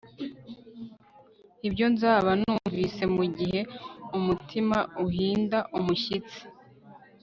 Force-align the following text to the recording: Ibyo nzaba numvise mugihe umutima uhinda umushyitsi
Ibyo 1.67 1.85
nzaba 1.93 2.29
numvise 2.41 3.03
mugihe 3.15 3.59
umutima 4.17 4.77
uhinda 5.05 5.59
umushyitsi 5.77 6.41